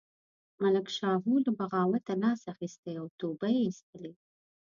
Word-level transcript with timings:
ملک 0.61 0.87
شاهو 0.97 1.33
له 1.45 1.51
بغاوته 1.59 2.13
لاس 2.23 2.41
اخیستی 2.53 2.93
او 3.01 3.05
توبه 3.19 3.47
یې 3.55 3.61
ایستلې. 3.67 4.13